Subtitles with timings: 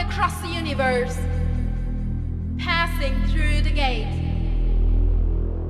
[0.00, 1.16] across the universe,
[2.58, 4.08] passing through the gate.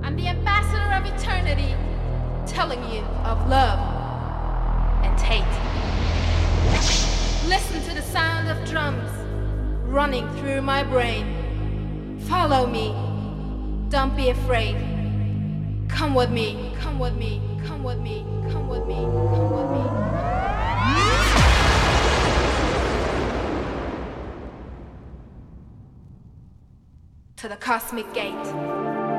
[0.02, 1.74] I'm the ambassador of eternity,
[2.46, 3.78] telling you of love
[5.04, 5.42] and hate.
[7.48, 9.10] Listen to the sound of drums
[9.84, 12.18] running through my brain.
[12.28, 12.94] Follow me,
[13.88, 14.76] don't be afraid.
[15.88, 20.29] Come with me, come with me, come with me, come with me, come with me.
[27.40, 29.09] To the cosmic gate.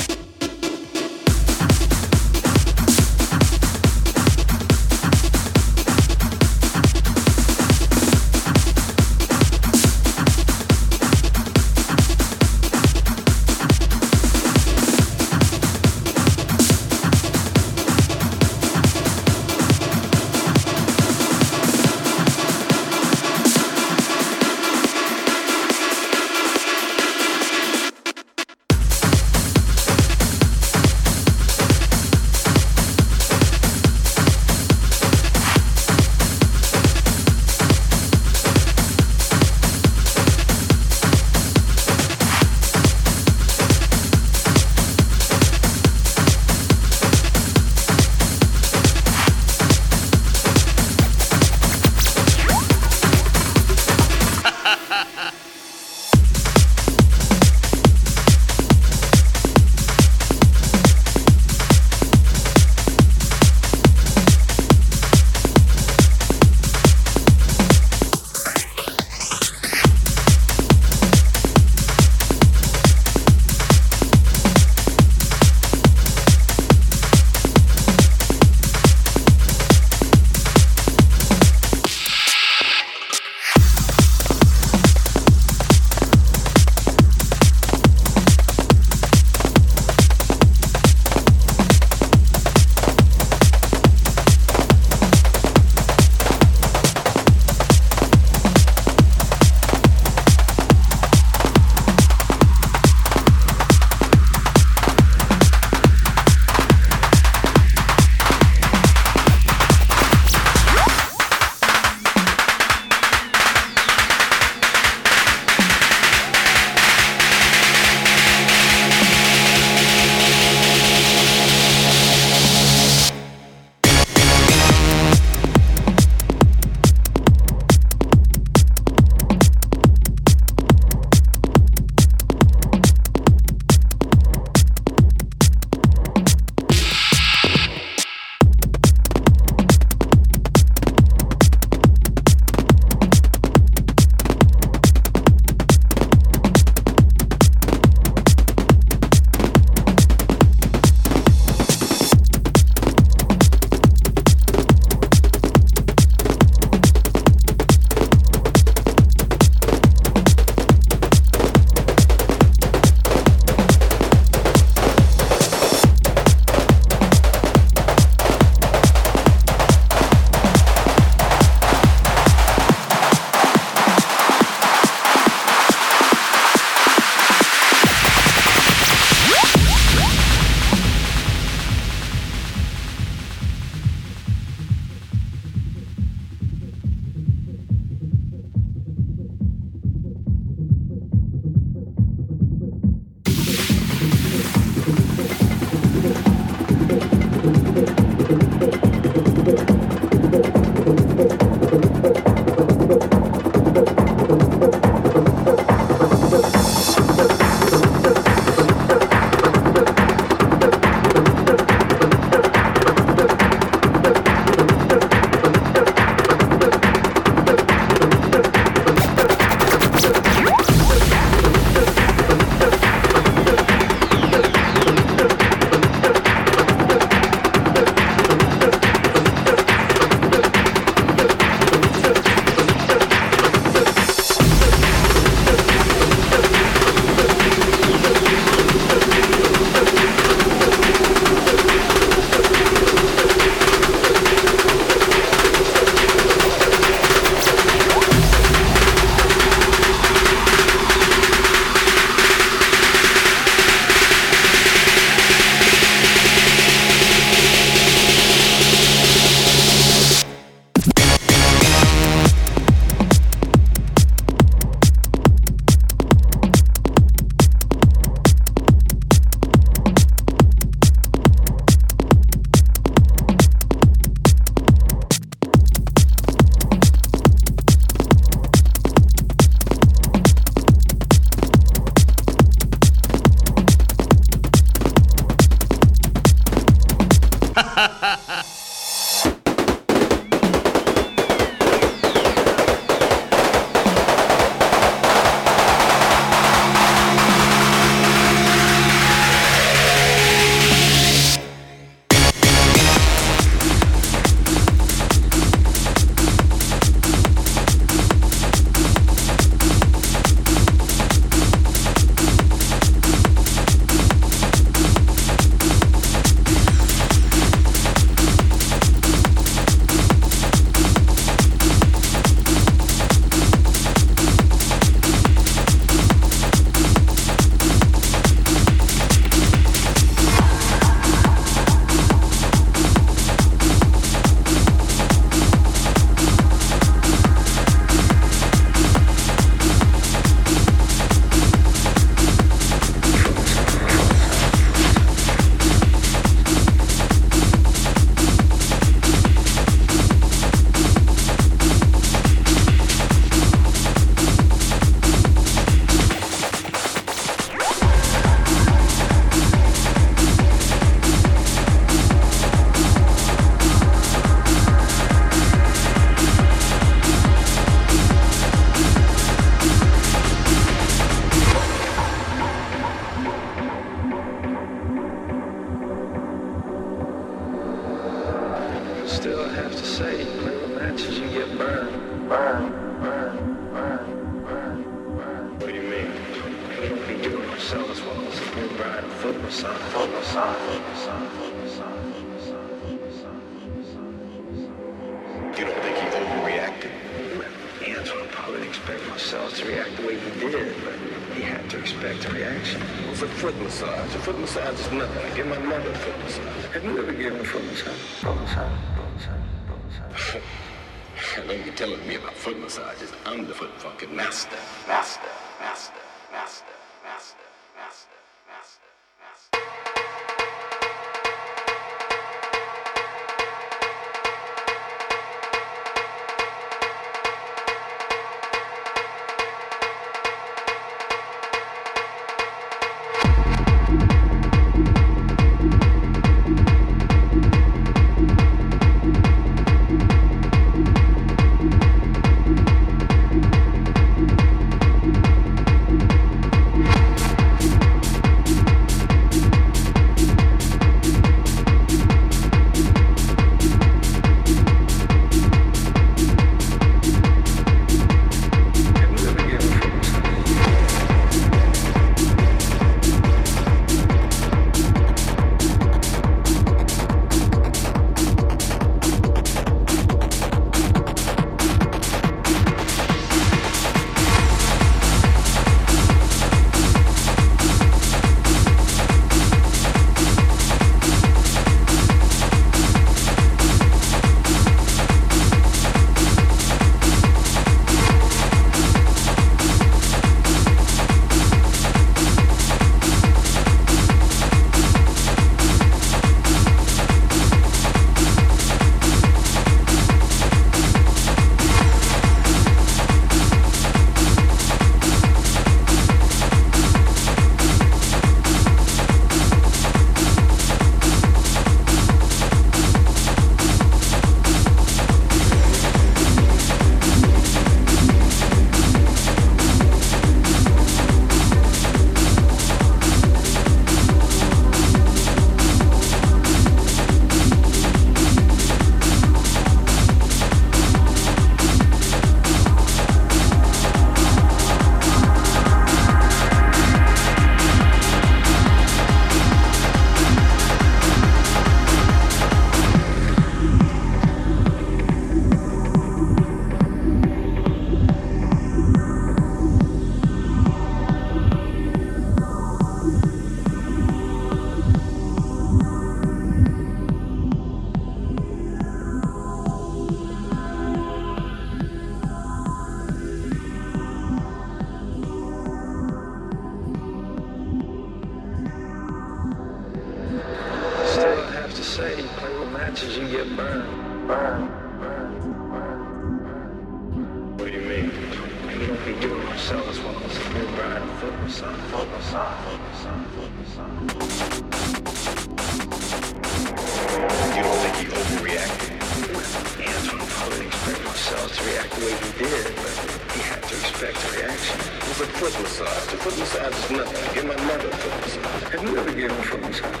[594.00, 594.80] satisfactory action.
[595.10, 596.14] It's a foot massage.
[596.14, 597.34] A foot massage is nothing.
[597.34, 598.72] Give my mother a foot massage.
[598.72, 600.00] Have you ever given a foot massage?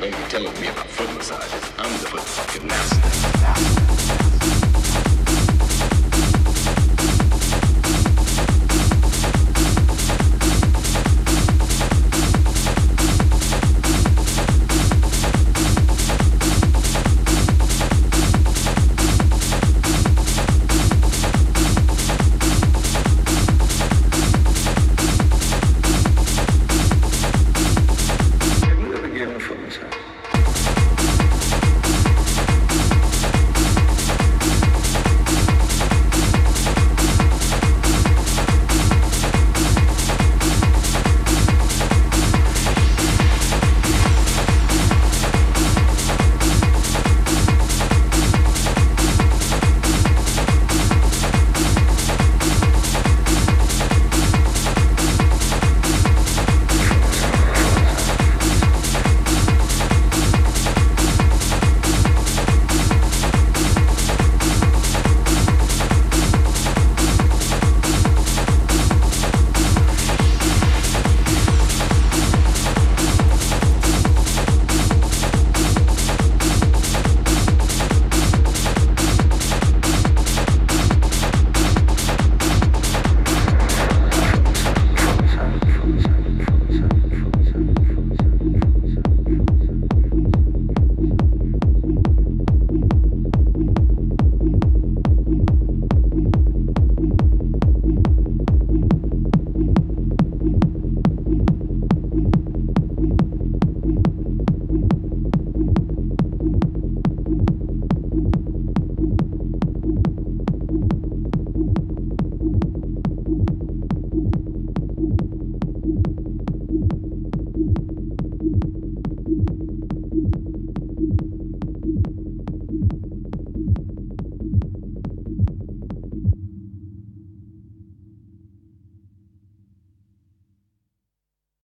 [0.00, 1.72] Don't be telling me about foot massages.
[1.78, 3.85] I'm the foot fucking master.